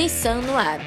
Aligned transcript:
Nissan 0.00 0.40
no 0.40 0.56
ar. 0.56 0.80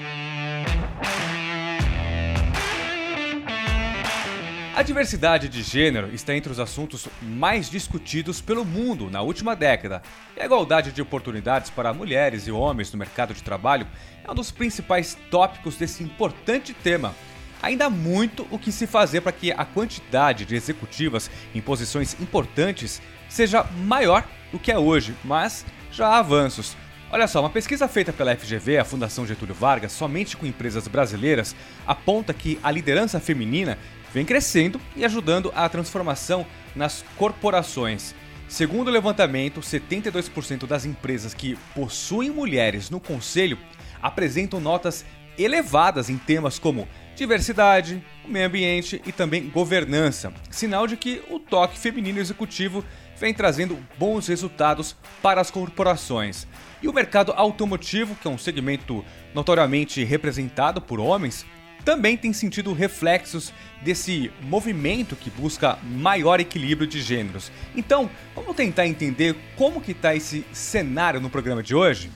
A 4.76 4.82
diversidade 4.82 5.48
de 5.48 5.62
gênero 5.62 6.10
está 6.12 6.36
entre 6.36 6.52
os 6.52 6.60
assuntos 6.60 7.08
mais 7.22 7.70
discutidos 7.70 8.42
pelo 8.42 8.66
mundo 8.66 9.12
na 9.12 9.22
última 9.22 9.56
década. 9.56 10.02
E 10.36 10.42
a 10.42 10.46
igualdade 10.46 10.92
de 10.92 11.00
oportunidades 11.00 11.70
para 11.70 11.94
mulheres 11.94 12.48
e 12.48 12.52
homens 12.52 12.92
no 12.92 12.98
mercado 12.98 13.36
de 13.36 13.44
trabalho 13.44 13.86
é 14.24 14.32
um 14.32 14.34
dos 14.34 14.50
principais 14.50 15.16
tópicos 15.30 15.76
desse 15.76 16.04
importante 16.04 16.74
tema. 16.74 17.14
Ainda 17.62 17.86
há 17.86 17.92
muito 17.92 18.48
o 18.50 18.58
que 18.58 18.72
se 18.72 18.88
fazer 18.88 19.22
para 19.22 19.32
que 19.32 19.52
a 19.52 19.64
quantidade 19.64 20.44
de 20.44 20.56
executivas 20.56 21.30
em 21.54 21.62
posições 21.62 22.20
importantes 22.20 23.00
seja 23.30 23.64
maior 23.86 24.28
do 24.52 24.58
que 24.58 24.72
é 24.72 24.80
hoje, 24.80 25.14
mas 25.24 25.64
já 25.92 26.08
há 26.08 26.18
avanços. 26.18 26.76
Olha 27.14 27.28
só, 27.28 27.42
uma 27.42 27.50
pesquisa 27.52 27.88
feita 27.88 28.12
pela 28.12 28.36
FGV, 28.36 28.80
a 28.80 28.84
Fundação 28.84 29.24
Getúlio 29.24 29.54
Vargas, 29.54 29.92
somente 29.92 30.36
com 30.36 30.48
empresas 30.48 30.88
brasileiras, 30.88 31.56
aponta 31.86 32.34
que 32.34 32.58
a 32.64 32.72
liderança 32.72 33.20
feminina 33.20 33.78
vem 34.12 34.26
crescendo 34.26 34.82
e 34.96 35.06
ajudando 35.06 35.52
a 35.54 35.70
transformação 35.70 36.44
nas 36.76 37.06
corporações. 37.16 38.16
Segundo 38.50 38.88
o 38.88 38.92
levantamento, 38.92 39.62
72% 39.62 40.66
das 40.66 40.86
empresas 40.86 41.36
que 41.36 41.56
possuem 41.76 42.32
mulheres 42.32 42.90
no 42.90 43.00
conselho 43.00 43.60
apresentam 44.02 44.60
notas 44.60 45.06
elevadas 45.38 46.10
em 46.10 46.18
temas 46.18 46.58
como 46.58 46.88
diversidade, 47.16 48.04
meio 48.28 48.48
ambiente 48.48 49.00
e 49.06 49.12
também 49.12 49.50
governança, 49.50 50.34
sinal 50.50 50.88
de 50.88 50.98
que 50.98 51.22
o 51.30 51.38
toque 51.38 51.78
feminino 51.78 52.18
executivo 52.20 52.84
vem 53.20 53.34
trazendo 53.34 53.78
bons 53.98 54.28
resultados 54.28 54.96
para 55.22 55.42
as 55.42 55.52
corporações. 55.52 56.48
E 56.82 56.88
o 56.88 56.94
mercado 56.94 57.32
automotivo, 57.34 58.16
que 58.16 58.28
é 58.28 58.32
um 58.32 58.38
segmento 58.38 59.04
notoriamente 59.34 60.04
representado 60.04 60.82
por 60.82 61.00
homens, 61.00 61.46
também 61.84 62.16
tem 62.16 62.32
sentido 62.32 62.74
reflexos 62.74 63.54
desse 63.82 64.32
movimento 64.42 65.16
que 65.16 65.30
busca 65.30 65.78
maior 65.84 66.40
equilíbrio 66.40 66.88
de 66.88 67.02
gêneros. 67.02 67.52
Então, 67.76 68.10
vamos 68.34 68.56
tentar 68.56 68.88
entender 68.88 69.36
como 69.56 69.82
que 69.82 69.92
está 69.92 70.16
esse 70.16 70.46
cenário 70.54 71.20
no 71.20 71.30
programa 71.30 71.62
de 71.62 71.76
hoje? 71.76 72.10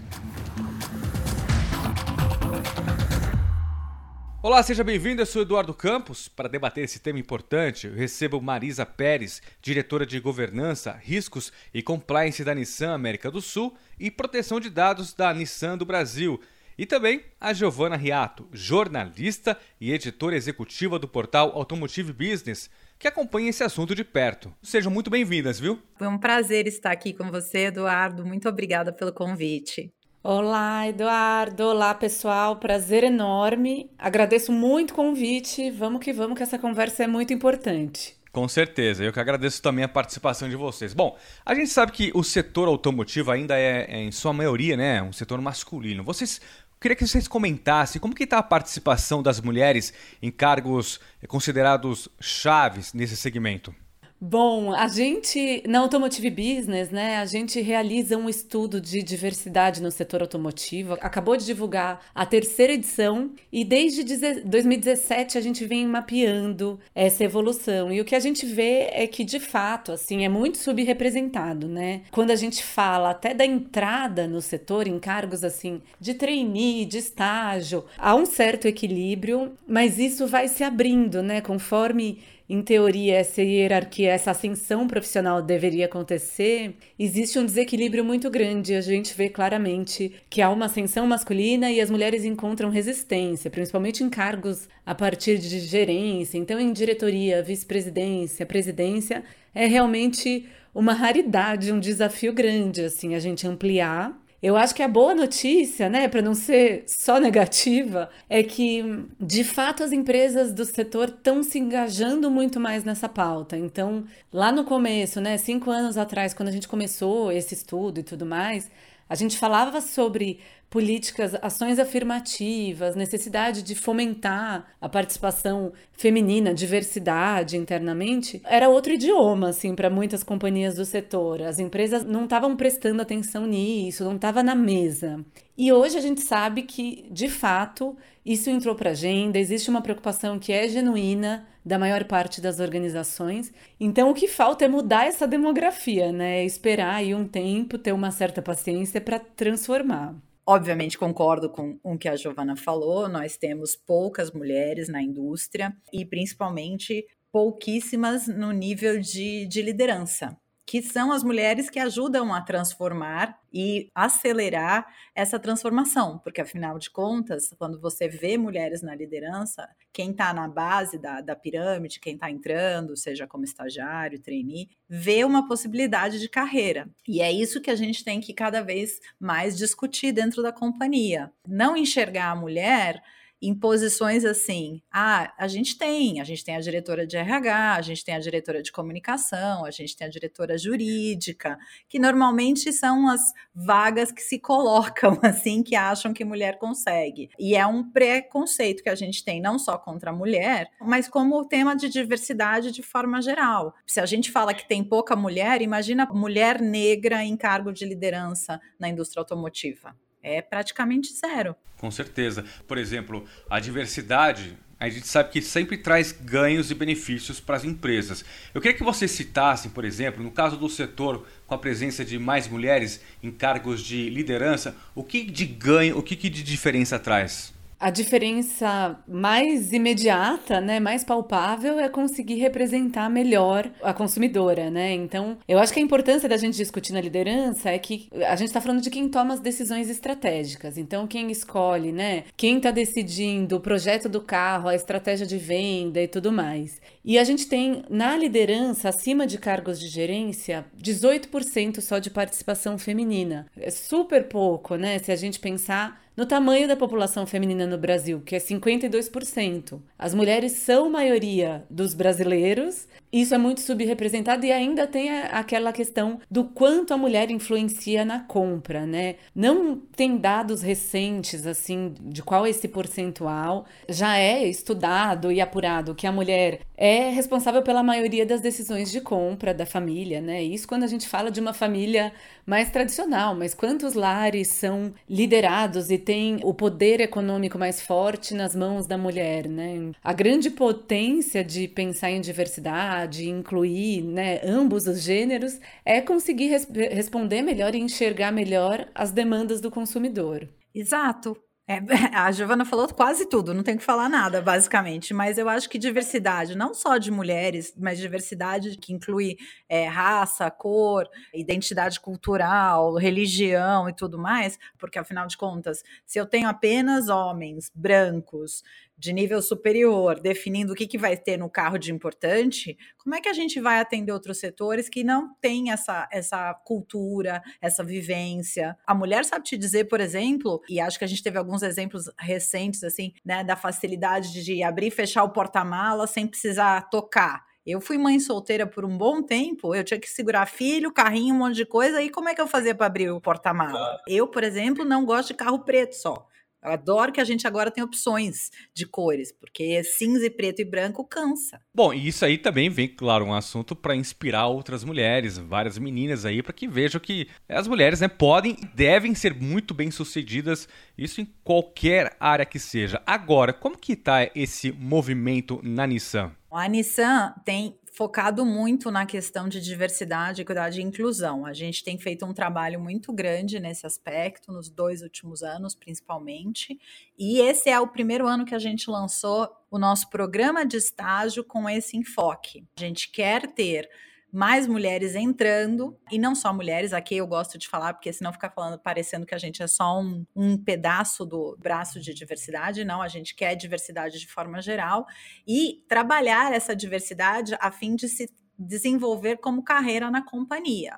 Olá, 4.48 4.64
seja 4.64 4.81
bem-vindo. 4.81 5.22
Eu 5.22 5.26
sou 5.26 5.42
Eduardo 5.42 5.73
Campos. 5.73 6.30
Para 6.30 6.48
debater 6.48 6.81
esse 6.81 7.00
tema 7.00 7.20
importante, 7.20 7.90
recebo 7.90 8.40
Marisa 8.40 8.86
Pérez, 8.86 9.42
diretora 9.62 10.06
de 10.06 10.22
Governança, 10.22 10.94
Riscos 11.04 11.52
e 11.73 11.84
Compliance 11.84 12.45
da 12.45 12.56
Nissan 12.56 12.94
América 12.94 13.30
do 13.30 13.42
Sul 13.42 13.76
e 14.00 14.09
Proteção 14.09 14.62
de 14.62 14.70
Dados 14.70 15.14
da 15.14 15.34
Nissan 15.34 15.78
do 15.78 15.86
Brasil. 15.86 16.39
E 16.78 16.86
também 16.86 17.26
a 17.42 17.52
Giovana 17.52 17.98
Riato, 17.98 18.48
jornalista 18.54 19.59
e 19.81 19.92
editora 19.92 20.38
executiva 20.38 20.98
do 20.98 21.09
portal 21.09 21.52
Automotive 21.54 22.14
Business, 22.14 22.70
que 22.98 23.09
acompanha 23.09 23.50
esse 23.50 23.66
assunto 23.66 23.94
de 23.94 24.06
perto. 24.06 24.54
Sejam 24.64 24.89
muito 24.89 25.09
bem-vindas, 25.09 25.59
viu? 25.59 25.78
Foi 25.98 26.08
um 26.08 26.17
prazer 26.17 26.67
estar 26.67 26.92
aqui 26.92 27.11
com 27.11 27.30
você, 27.30 27.66
Eduardo. 27.66 28.26
Muito 28.26 28.48
obrigada 28.48 28.94
pelo 28.94 29.11
convite. 29.11 29.92
Olá, 30.30 30.86
Eduardo. 30.86 31.64
Olá, 31.64 31.94
pessoal. 31.95 32.58
Prazer 32.58 33.02
enorme. 33.02 33.89
Agradeço 33.97 34.52
muito 34.52 34.92
o 34.92 34.94
convite. 34.94 35.72
Vamos 35.72 36.02
que 36.02 36.11
vamos, 36.11 36.36
que 36.36 36.44
essa 36.44 36.59
conversa 36.59 37.06
é 37.06 37.08
muito 37.08 37.31
importante. 37.31 38.14
Com 38.33 38.45
certeza, 38.45 39.05
eu 39.05 39.14
que 39.14 39.22
agradeço 39.22 39.61
também 39.61 39.86
a 39.86 39.88
participação 39.88 40.50
de 40.50 40.58
vocês. 40.58 40.94
Bom, 40.94 41.17
a 41.45 41.55
gente 41.55 41.70
sabe 41.70 41.94
que 41.94 42.11
o 42.14 42.25
setor 42.25 42.67
automotivo 42.67 43.31
ainda 43.31 43.58
é, 43.58 43.86
é 43.89 44.03
em 44.03 44.11
sua 44.11 44.33
maioria, 44.33 44.75
né, 44.75 45.02
um 45.02 45.14
setor 45.14 45.39
masculino. 45.39 46.03
Vocês 46.03 46.42
Queria 46.78 46.95
que 46.95 47.08
vocês 47.08 47.25
comentassem 47.25 48.02
como 48.02 48.14
que 48.14 48.26
está 48.26 48.37
a 48.37 48.43
participação 48.43 49.23
das 49.23 49.39
mulheres 49.39 49.93
em 50.21 50.30
cargos 50.30 50.99
considerados 51.30 52.10
chaves 52.20 52.93
nesse 52.93 53.16
segmento. 53.16 53.73
Bom, 54.20 54.73
a 54.73 54.88
gente, 54.88 55.61
na 55.67 55.78
Automotive 55.78 56.32
Business, 56.32 56.89
né, 56.89 57.17
a 57.17 57.26
gente 57.26 57.61
realiza 57.61 58.17
um 58.17 58.28
estudo 58.28 58.82
de 58.82 59.04
diversidade 59.04 59.80
no 59.80 59.92
setor 59.92 60.22
automotivo. 60.22 60.94
Acabou 61.02 61.38
de 61.38 61.45
divulgar 61.45 62.02
a 62.16 62.26
terceira 62.26 62.73
edição 62.73 63.30
e 63.52 63.64
desde 63.64 64.04
2017 64.44 65.38
a 65.38 65.42
gente 65.42 65.64
vem 65.66 65.86
mapeando 65.86 66.80
essa 66.95 67.23
evolução. 67.23 67.92
E 67.94 68.02
o 68.02 68.05
que 68.05 68.16
a 68.16 68.20
gente 68.20 68.44
vê 68.44 68.89
é 68.92 69.05
que, 69.05 69.23
de 69.23 69.39
fato, 69.39 69.92
assim, 69.92 70.26
é 70.26 70.30
muito 70.30 70.58
subrepresentado, 70.58 71.67
né? 71.67 72.02
Quando 72.10 72.32
a 72.32 72.36
gente 72.36 72.64
fala 72.64 73.11
até 73.11 73.36
da 73.36 73.45
entrada 73.45 74.28
no 74.28 74.42
setor 74.42 74.88
em 74.88 74.98
cargos 74.98 75.44
assim 75.44 75.80
de 75.99 76.16
trainee, 76.16 76.86
de 76.86 76.98
estágio, 76.98 77.86
há 77.95 78.16
um 78.16 78.26
certo 78.26 78.66
equilíbrio, 78.66 79.52
mas 79.67 79.99
isso 79.99 80.26
vai 80.26 80.48
se 80.48 80.64
abrindo, 80.64 81.22
né, 81.22 81.39
conforme 81.39 82.20
em 82.50 82.62
teoria, 82.62 83.18
essa 83.18 83.42
hierarquia, 83.42 84.12
essa 84.12 84.32
ascensão 84.32 84.88
profissional 84.88 85.42
deveria 85.42 85.86
acontecer, 85.86 86.76
existe 86.98 87.38
um 87.38 87.46
desequilíbrio 87.46 88.06
muito 88.06 88.30
grande. 88.30 88.74
A 88.74 88.80
gente 88.82 89.14
vê 89.14 89.28
claramente 89.28 90.14
que 90.30 90.42
há 90.42 90.50
uma 90.50 90.68
ascensão 90.68 91.06
masculina 91.06 91.70
e 91.70 91.82
as 91.82 91.90
mulheres 91.90 92.24
encontram 92.24 92.70
resistência, 92.70 93.52
principalmente 93.52 94.02
em 94.02 94.10
cargos 94.10 94.70
a 94.86 94.96
partir 94.96 95.38
de 95.38 95.60
gerência. 95.60 96.38
Então, 96.38 96.58
em 96.58 96.72
diretoria, 96.72 97.44
vice-presidência, 97.44 98.46
presidência, 98.46 99.24
é 99.54 99.66
realmente 99.66 100.46
uma 100.74 100.94
raridade, 100.94 101.74
um 101.74 101.80
desafio 101.80 102.32
grande, 102.32 102.82
assim, 102.84 103.14
a 103.14 103.20
gente 103.20 103.46
ampliar 103.46 104.18
eu 104.42 104.55
acho 104.55 104.75
que 104.75 104.83
a 104.83 104.87
boa 104.87 105.15
notícia, 105.15 105.89
né, 105.89 106.08
para 106.08 106.21
não 106.21 106.36
ser 106.36 106.83
só 106.87 107.20
negativa, 107.20 108.09
é 108.30 108.43
que 108.43 108.83
de 109.20 109.43
fato 109.43 109.83
as 109.83 109.92
empresas 109.92 110.53
do 110.53 110.64
setor 110.64 111.09
estão 111.09 111.42
se 111.42 111.58
engajando 111.58 112.30
muito 112.30 112.59
mais 112.59 112.83
nessa 112.83 113.09
pauta. 113.09 113.58
Então, 113.58 114.05
lá 114.31 114.52
no 114.52 114.64
começo, 114.64 115.20
né, 115.20 115.37
cinco 115.37 115.71
anos 115.71 115.98
atrás, 115.98 116.33
quando 116.33 116.49
a 116.49 116.52
gente 116.52 116.67
começou 116.67 117.31
esse 117.31 117.55
estudo 117.55 117.99
e 117.99 118.03
tudo 118.03 118.25
mais, 118.25 118.70
a 119.09 119.15
gente 119.15 119.37
falava 119.37 119.81
sobre 119.81 120.39
políticas, 120.70 121.33
ações 121.42 121.80
afirmativas, 121.80 122.95
necessidade 122.95 123.64
de 123.64 123.73
fomentar 123.73 124.67
a 124.82 124.89
participação 124.89 125.72
feminina, 125.94 126.54
diversidade 126.54 127.55
internamente, 127.55 128.42
era 128.44 128.69
outro 128.69 128.94
idioma 128.94 129.50
assim 129.50 129.74
para 129.74 129.89
muitas 129.89 130.24
companhias 130.24 130.75
do 130.75 130.86
setor. 130.86 131.42
As 131.42 131.57
empresas 131.57 132.04
não 132.04 132.25
estavam 132.25 132.56
prestando 132.56 133.01
atenção 133.01 133.45
nisso, 133.45 134.04
não 134.04 134.16
estava 134.16 134.44
na 134.44 134.56
mesa. 134.56 135.24
E 135.57 135.72
hoje 135.72 135.98
a 135.98 136.01
gente 136.01 136.22
sabe 136.22 136.63
que, 136.63 137.07
de 137.10 137.30
fato, 137.30 137.98
isso 138.25 138.50
entrou 138.50 138.75
para 138.75 138.89
a 138.89 138.92
agenda, 138.92 139.39
existe 139.39 139.69
uma 139.69 139.81
preocupação 139.81 140.38
que 140.38 140.51
é 140.51 140.68
genuína 140.68 141.48
da 141.66 141.80
maior 141.80 142.04
parte 142.04 142.39
das 142.39 142.60
organizações. 142.60 143.51
Então, 143.80 144.10
o 144.10 144.13
que 144.13 144.28
falta 144.28 144.66
é 144.66 144.68
mudar 144.68 145.07
essa 145.07 145.28
demografia, 145.28 146.12
né? 146.12 146.45
Esperar 146.45 146.95
aí 146.95 147.16
um 147.16 147.28
tempo, 147.28 147.78
ter 147.78 147.92
uma 147.92 148.12
certa 148.12 148.42
paciência 148.42 149.01
para 149.01 149.18
transformar. 149.18 150.16
Obviamente 150.50 150.98
concordo 150.98 151.50
com 151.50 151.78
o 151.84 151.98
que 151.98 152.08
a 152.08 152.16
Giovana 152.16 152.56
falou, 152.56 153.10
nós 153.10 153.36
temos 153.36 153.75
poucas 153.75 154.31
mulheres 154.31 154.88
na 154.88 155.02
indústria 155.02 155.75
e 155.92 156.06
principalmente 156.06 157.06
pouquíssimas 157.30 158.30
no 158.30 158.54
nível 158.54 158.98
de, 158.98 159.46
de 159.46 159.62
liderança 159.62 160.40
que 160.68 160.81
são 160.81 161.13
as 161.13 161.24
mulheres 161.24 161.69
que 161.69 161.80
ajudam 161.80 162.33
a 162.33 162.42
transformar 162.42 163.39
e 163.54 163.89
acelerar 163.95 164.86
essa 165.16 165.39
transformação, 165.39 166.19
porque 166.19 166.42
afinal 166.42 166.78
de 166.78 166.89
contas, 166.89 167.56
quando 167.57 167.80
você 167.80 168.10
vê 168.10 168.38
mulheres 168.38 168.81
na 168.81 168.94
liderança, 168.94 169.66
quem 169.94 170.12
está 170.12 170.33
na 170.33 170.45
base 170.45 171.00
da, 171.00 171.22
da 171.22 171.38
pirâmide, 171.38 172.01
quem 172.01 172.16
está 172.16 172.30
entrando, 172.30 172.98
seja 172.98 173.25
como 173.25 173.45
estagiário, 173.45 174.19
trainee, 174.19 174.68
vê 174.89 175.24
uma 175.24 175.48
possibilidade 175.48 176.19
de 176.19 176.28
carreira. 176.28 176.90
E 177.08 177.22
é 177.22 177.31
isso 177.31 177.62
que 177.62 177.72
a 177.72 177.75
gente 177.75 178.04
tem 178.04 178.19
que 178.19 178.34
cada 178.34 178.62
vez 178.62 179.00
mais 179.18 179.58
discutir 179.58 180.12
dentro 180.12 180.44
da 180.44 180.52
companhia. 180.52 181.31
Não 181.48 181.78
enxergar 181.78 182.31
a 182.31 182.36
mulher 182.36 183.02
em 183.42 183.54
posições 183.54 184.25
assim. 184.25 184.81
Ah, 184.92 185.34
a 185.38 185.48
gente 185.48 185.78
tem, 185.78 186.19
a 186.19 186.24
gente 186.24 186.44
tem 186.44 186.56
a 186.56 186.60
diretora 186.60 187.06
de 187.06 187.18
RH, 187.18 187.75
a 187.75 187.81
gente 187.81 188.04
tem 188.04 188.16
a 188.16 188.19
diretora 188.19 188.62
de 188.62 188.72
comunicação, 188.72 189.66
a 189.66 189.72
gente 189.72 189.95
tem 189.95 190.07
a 190.07 190.10
diretora 190.10 190.57
jurídica, 190.57 191.57
que 191.88 192.00
normalmente 192.00 192.72
são 192.74 193.07
as 193.07 193.22
vagas 193.54 194.12
que 194.12 194.22
se 194.22 194.39
colocam 194.39 195.18
assim, 195.24 195.62
que 195.62 195.75
acham 195.75 196.13
que 196.13 196.25
mulher 196.25 196.57
consegue. 196.57 197.30
E 197.38 197.56
é 197.56 197.66
um 197.66 197.89
preconceito 197.89 198.84
que 198.84 198.89
a 198.89 198.95
gente 198.95 199.24
tem 199.24 199.40
não 199.40 199.60
só 199.60 199.78
contra 199.78 200.12
a 200.12 200.16
mulher, 200.16 200.69
mas 200.81 201.07
como 201.07 201.38
o 201.40 201.45
tema 201.45 201.75
de 201.75 201.90
diversidade 201.90 202.72
de 202.72 202.81
forma 202.81 203.22
geral. 203.22 203.74
Se 203.86 204.00
a 204.00 204.06
gente 204.06 204.31
fala 204.31 204.54
que 204.54 204.68
tem 204.68 204.83
pouca 204.83 205.16
mulher, 205.16 205.62
imagina 205.62 206.07
mulher 206.07 206.62
negra 206.62 207.24
em 207.24 207.38
cargo 207.38 207.72
de 207.72 207.86
liderança 207.86 208.60
na 208.80 208.90
indústria 208.90 209.22
automotiva 209.22 209.95
é 210.28 210.42
praticamente 210.42 211.14
zero. 211.14 211.56
Com 211.78 211.90
certeza. 211.92 212.44
Por 212.68 212.78
exemplo, 212.78 213.26
a 213.50 213.60
diversidade 213.60 214.58
a 214.80 214.88
gente 214.90 215.08
sabe 215.08 215.32
que 215.32 215.42
sempre 215.42 215.76
traz 215.78 216.12
ganhos 216.12 216.70
e 216.70 216.76
benefícios 216.76 217.40
para 217.40 217.56
as 217.56 217.64
empresas. 217.64 218.24
Eu 218.54 218.62
queria 218.62 218.78
que 218.78 218.84
vocês 218.84 219.10
citassem, 219.10 219.72
por 219.72 219.84
exemplo, 219.84 220.24
no 220.24 220.30
caso 220.30 220.56
do 220.56 220.70
setor 220.70 221.26
com 221.48 221.56
a 221.56 221.58
presença 221.58 222.06
de 222.06 222.20
mais 222.20 222.48
mulheres 222.48 223.02
em 223.24 223.32
cargos 223.32 223.82
de 223.82 224.08
liderança, 224.10 224.76
o 224.94 225.04
que 225.04 225.24
de 225.24 225.46
ganho, 225.46 225.98
o 225.98 226.04
que 226.04 226.16
de 226.16 226.44
diferença 226.44 227.00
traz? 227.00 227.56
A 227.80 227.92
diferença 227.92 229.00
mais 229.08 229.72
imediata, 229.72 230.60
né, 230.60 230.80
mais 230.80 231.04
palpável 231.04 231.80
é 231.80 231.88
conseguir 231.88 232.36
representar 232.36 233.08
melhor 233.08 233.70
a 233.84 233.94
consumidora, 233.94 234.72
né? 234.72 234.94
Então, 234.94 235.38
eu 235.48 235.60
acho 235.60 235.72
que 235.72 235.80
a 235.80 235.84
importância 235.84 236.28
da 236.28 236.38
gente 236.38 236.58
discutir 236.58 236.92
na 236.92 237.02
liderança 237.02 237.70
é 237.70 237.78
que 237.78 238.10
a 238.28 238.36
gente 238.36 238.48
está 238.48 238.60
falando 238.60 238.82
de 238.82 238.90
quem 238.90 239.08
toma 239.08 239.36
as 239.36 239.40
decisões 239.40 239.90
estratégicas. 239.90 240.78
Então, 240.78 241.06
quem 241.06 241.30
escolhe, 241.30 241.92
né? 241.92 242.24
Quem 242.36 242.58
está 242.58 242.72
decidindo 242.72 243.58
o 243.58 243.62
projeto 243.62 244.10
do 244.10 244.22
carro, 244.22 244.70
a 244.70 244.76
estratégia 244.76 245.28
de 245.28 245.38
venda 245.38 246.02
e 246.02 246.08
tudo 246.08 246.32
mais. 246.32 246.82
E 247.06 247.20
a 247.20 247.24
gente 247.24 247.48
tem 247.48 247.84
na 247.90 248.18
liderança, 248.18 248.90
acima 248.90 249.28
de 249.28 249.38
cargos 249.38 249.80
de 249.80 249.88
gerência, 249.88 250.66
18% 250.82 251.80
só 251.80 252.00
de 252.00 252.10
participação 252.10 252.78
feminina. 252.78 253.46
É 253.56 253.70
super 253.70 254.28
pouco, 254.28 254.76
né? 254.76 254.98
Se 254.98 255.12
a 255.12 255.16
gente 255.16 255.40
pensar 255.40 256.06
no 256.18 256.25
tamanho 256.25 256.68
da 256.68 256.75
população 256.75 257.28
feminina 257.28 257.68
no 257.68 257.78
Brasil, 257.78 258.19
que 258.25 258.36
é 258.36 258.40
52%. 258.40 259.80
As 259.98 260.16
mulheres 260.16 260.54
são 260.54 260.90
maioria 260.90 261.64
dos 261.69 261.94
brasileiros, 261.94 262.88
isso 263.12 263.34
é 263.34 263.38
muito 263.38 263.62
subrepresentado 263.62 264.46
e 264.46 264.52
ainda 264.52 264.86
tem 264.86 265.10
aquela 265.10 265.72
questão 265.72 266.19
do 266.30 266.44
quanto 266.44 266.94
a 266.94 266.98
mulher 266.98 267.31
influencia 267.31 268.04
na 268.04 268.19
compra, 268.19 268.86
né? 268.86 269.16
Não 269.34 269.78
tem 269.78 270.18
dados 270.18 270.62
recentes 270.62 271.48
assim 271.48 271.94
de 272.02 272.22
qual 272.22 272.46
é 272.46 272.50
esse 272.50 272.68
percentual. 272.68 273.66
Já 273.88 274.18
é 274.18 274.44
estudado 274.46 275.31
e 275.31 275.40
apurado 275.40 275.96
que 275.96 276.06
a 276.06 276.12
mulher 276.12 276.62
é 276.75 277.10
responsável 277.10 277.62
pela 277.62 277.81
maioria 277.81 278.25
das 278.25 278.42
decisões 278.42 278.92
de 278.92 279.00
compra 279.00 279.54
da 279.54 279.66
família, 279.66 280.19
né? 280.19 280.44
Isso 280.44 280.68
quando 280.68 280.84
a 280.84 280.88
gente 280.88 281.08
fala 281.08 281.31
de 281.31 281.40
uma 281.40 281.54
família 281.54 282.12
mais 282.46 282.69
tradicional, 282.69 283.36
mas 283.36 283.54
quantos 283.54 283.94
lares 283.94 284.50
são 284.50 284.94
liderados 285.10 285.90
e 285.90 285.98
têm 286.07 286.39
o 286.42 286.54
poder 286.54 287.01
econômico 287.01 287.59
mais 287.59 287.81
forte 287.81 288.33
nas 288.33 288.56
mãos 288.56 288.88
da 288.88 288.98
mulher, 288.98 289.45
né? 289.50 289.92
A 290.01 290.13
grande 290.13 290.50
potência 290.50 291.44
de 291.44 291.68
pensar 291.68 292.12
em 292.12 292.21
diversidade, 292.21 293.30
incluir, 293.30 294.01
né, 294.04 294.39
ambos 294.42 294.88
os 294.88 295.01
gêneros, 295.01 295.59
é 295.83 296.00
conseguir 296.00 296.48
res 296.48 296.65
responder 296.92 297.42
melhor 297.42 297.75
e 297.75 297.80
enxergar 297.80 298.31
melhor 298.31 298.89
as 298.95 299.12
demandas 299.12 299.59
do 299.59 299.69
consumidor. 299.69 300.48
Exato. 300.74 301.36
É, 301.69 301.80
a 302.16 302.31
Giovana 302.31 302.64
falou 302.64 302.88
quase 302.88 303.28
tudo, 303.28 303.54
não 303.54 303.62
tem 303.62 303.75
que 303.75 303.84
falar 303.84 304.08
nada, 304.08 304.42
basicamente. 304.42 305.14
Mas 305.14 305.38
eu 305.38 305.50
acho 305.50 305.69
que 305.69 305.78
diversidade, 305.78 306.56
não 306.56 306.74
só 306.74 306.98
de 306.98 307.12
mulheres, 307.12 307.74
mas 307.78 308.00
diversidade 308.00 308.78
que 308.78 308.94
inclui 308.94 309.38
é, 309.68 309.86
raça, 309.86 310.50
cor, 310.50 311.10
identidade 311.34 312.00
cultural, 312.00 312.96
religião 312.96 313.90
e 313.90 313.94
tudo 313.94 314.18
mais, 314.18 314.58
porque 314.78 314.98
afinal 314.98 315.28
de 315.28 315.36
contas, 315.36 315.84
se 316.06 316.18
eu 316.18 316.25
tenho 316.25 316.48
apenas 316.48 317.10
homens 317.10 317.69
brancos 317.75 318.64
de 318.98 319.14
nível 319.14 319.42
superior, 319.42 320.20
definindo 320.20 320.74
o 320.74 320.76
que, 320.76 320.88
que 320.88 320.98
vai 320.98 321.16
ter 321.16 321.38
no 321.38 321.50
carro 321.50 321.78
de 321.78 321.92
importante, 321.92 322.78
como 322.98 323.16
é 323.16 323.22
que 323.22 323.30
a 323.30 323.34
gente 323.34 323.60
vai 323.60 323.80
atender 323.80 324.12
outros 324.12 324.40
setores 324.40 324.90
que 324.90 325.04
não 325.04 325.36
têm 325.40 325.72
essa, 325.72 326.08
essa 326.12 326.54
cultura, 326.66 327.44
essa 327.62 327.84
vivência? 327.84 328.78
A 328.86 328.96
mulher 328.96 329.24
sabe 329.24 329.46
te 329.46 329.58
dizer, 329.58 329.86
por 329.86 330.00
exemplo, 330.00 330.62
e 330.68 330.80
acho 330.80 330.98
que 330.98 331.06
a 331.06 331.08
gente 331.08 331.22
teve 331.22 331.38
alguns 331.38 331.62
exemplos 331.62 332.10
recentes, 332.18 332.84
assim, 332.84 333.14
né, 333.24 333.44
da 333.44 333.56
facilidade 333.56 334.44
de 334.44 334.64
abrir 334.64 334.88
e 334.88 334.92
fechar 334.92 335.24
o 335.24 335.30
porta-mala 335.30 336.08
sem 336.08 336.26
precisar 336.26 336.90
tocar. 336.90 337.46
Eu 337.66 337.82
fui 337.82 337.98
mãe 337.98 338.18
solteira 338.18 338.66
por 338.66 338.86
um 338.86 338.98
bom 338.98 339.22
tempo, 339.22 339.76
eu 339.76 339.84
tinha 339.84 340.00
que 340.00 340.10
segurar 340.10 340.46
filho, 340.46 340.90
carrinho, 340.90 341.36
um 341.36 341.40
monte 341.40 341.56
de 341.58 341.66
coisa, 341.66 342.02
e 342.02 342.10
como 342.10 342.30
é 342.30 342.34
que 342.34 342.40
eu 342.40 342.48
fazia 342.48 342.74
para 342.74 342.86
abrir 342.86 343.12
o 343.12 343.20
porta-mala? 343.20 344.00
Eu, 344.08 344.26
por 344.26 344.42
exemplo, 344.42 344.86
não 344.86 345.06
gosto 345.06 345.30
de 345.30 345.34
carro 345.34 345.60
preto 345.60 345.94
só. 345.94 346.26
Eu 346.63 346.71
adoro 346.71 347.12
que 347.12 347.21
a 347.21 347.24
gente 347.24 347.45
agora 347.45 347.71
tem 347.71 347.83
opções 347.83 348.50
de 348.74 348.86
cores, 348.86 349.31
porque 349.31 349.83
cinza 349.83 350.25
e 350.25 350.30
preto 350.30 350.62
e 350.62 350.65
branco 350.65 351.04
cansa. 351.06 351.62
Bom, 351.74 351.94
e 351.94 352.07
isso 352.07 352.25
aí 352.25 352.38
também 352.38 352.69
vem, 352.69 352.88
claro, 352.88 353.25
um 353.25 353.33
assunto 353.33 353.75
para 353.75 353.95
inspirar 353.95 354.48
outras 354.48 354.83
mulheres, 354.83 355.38
várias 355.38 355.77
meninas 355.77 356.25
aí, 356.25 356.42
para 356.42 356.54
que 356.54 356.68
vejam 356.68 357.00
que 357.00 357.27
as 357.48 357.68
mulheres 357.68 358.01
né, 358.01 358.07
podem 358.07 358.57
e 358.62 358.65
devem 358.65 359.13
ser 359.13 359.33
muito 359.33 359.74
bem 359.74 359.92
sucedidas, 359.92 360.68
isso 360.98 361.21
em 361.21 361.25
qualquer 361.44 362.15
área 362.19 362.45
que 362.45 362.59
seja. 362.59 363.01
Agora, 363.06 363.54
como 363.54 363.77
que 363.77 363.94
está 363.94 364.30
esse 364.36 364.71
movimento 364.71 365.59
na 365.63 365.86
Nissan? 365.86 366.36
A 366.51 366.68
Nissan 366.68 367.33
tem 367.45 367.77
focado 367.98 368.46
muito 368.46 368.92
na 368.92 369.08
questão 369.08 369.50
de 369.50 369.60
diversidade, 369.60 370.44
equidade 370.44 370.80
e 370.80 370.84
inclusão. 370.84 371.48
A 371.48 371.52
gente 371.52 371.84
tem 371.84 371.98
feito 371.98 372.28
um 372.28 372.32
trabalho 372.32 372.80
muito 372.80 373.12
grande 373.12 373.60
nesse 373.60 373.88
aspecto, 373.88 374.52
nos 374.52 374.70
dois 374.70 375.02
últimos 375.02 375.42
anos, 375.42 375.74
principalmente. 375.74 376.80
E 377.18 377.40
esse 377.42 377.72
é 377.72 377.80
o 377.80 377.88
primeiro 377.88 378.28
ano 378.28 378.46
que 378.46 378.54
a 378.54 378.60
gente 378.60 378.88
lançou 378.88 379.50
o 379.72 379.80
nosso 379.80 380.12
programa 380.12 380.64
de 380.64 380.78
estágio 380.78 381.44
com 381.44 381.68
esse 381.68 381.98
enfoque. 381.98 382.64
A 382.78 382.82
gente 382.82 383.12
quer 383.12 383.52
ter 383.54 383.90
mais 384.32 384.68
mulheres 384.68 385.16
entrando, 385.16 385.98
e 386.12 386.20
não 386.20 386.36
só 386.36 386.54
mulheres, 386.54 386.94
aqui 386.94 387.16
eu 387.16 387.26
gosto 387.26 387.58
de 387.58 387.68
falar, 387.68 387.94
porque 387.94 388.12
senão 388.12 388.34
fica 388.34 388.50
falando, 388.50 388.78
parecendo 388.78 389.26
que 389.26 389.34
a 389.34 389.38
gente 389.38 389.64
é 389.64 389.68
só 389.68 390.00
um, 390.00 390.26
um 390.36 390.58
pedaço 390.58 391.26
do 391.26 391.58
braço 391.60 392.00
de 392.00 392.14
diversidade, 392.14 392.84
não, 392.84 393.02
a 393.02 393.08
gente 393.08 393.36
quer 393.36 393.56
diversidade 393.56 394.20
de 394.20 394.28
forma 394.28 394.62
geral, 394.62 395.06
e 395.48 395.84
trabalhar 395.88 396.54
essa 396.54 396.76
diversidade 396.76 397.56
a 397.60 397.72
fim 397.72 397.96
de 397.96 398.08
se 398.10 398.30
desenvolver 398.58 399.38
como 399.38 399.64
carreira 399.64 400.10
na 400.10 400.24
companhia. 400.24 400.98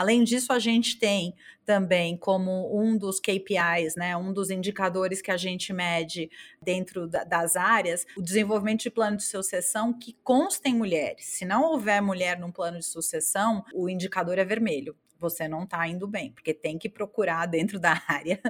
Além 0.00 0.24
disso, 0.24 0.50
a 0.50 0.58
gente 0.58 0.98
tem 0.98 1.34
também 1.62 2.16
como 2.16 2.74
um 2.74 2.96
dos 2.96 3.20
KPIs, 3.20 3.96
né, 3.96 4.16
um 4.16 4.32
dos 4.32 4.48
indicadores 4.48 5.20
que 5.20 5.30
a 5.30 5.36
gente 5.36 5.74
mede 5.74 6.30
dentro 6.62 7.06
da, 7.06 7.22
das 7.22 7.54
áreas, 7.54 8.06
o 8.16 8.22
desenvolvimento 8.22 8.80
de 8.80 8.90
plano 8.90 9.18
de 9.18 9.24
sucessão 9.24 9.92
que 9.92 10.16
consta 10.24 10.70
em 10.70 10.74
mulheres. 10.74 11.26
Se 11.26 11.44
não 11.44 11.64
houver 11.64 12.00
mulher 12.00 12.38
num 12.38 12.50
plano 12.50 12.78
de 12.78 12.86
sucessão, 12.86 13.62
o 13.74 13.90
indicador 13.90 14.38
é 14.38 14.44
vermelho 14.44 14.96
você 15.20 15.46
não 15.46 15.64
está 15.64 15.86
indo 15.86 16.06
bem, 16.06 16.32
porque 16.32 16.54
tem 16.54 16.78
que 16.78 16.88
procurar 16.88 17.46
dentro 17.46 17.78
da 17.78 18.00
área 18.08 18.40